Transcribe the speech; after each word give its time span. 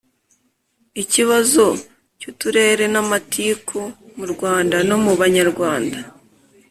ikibazo 1.01 1.63
cy'uturere 2.19 2.85
n' 2.93 3.01
amatiku 3.03 3.77
mu 4.15 4.25
rwanda 4.33 4.77
no 4.89 4.97
mu 5.03 5.13
banyarwanda 5.21 5.99